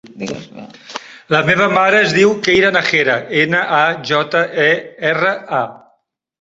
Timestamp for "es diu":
2.07-2.33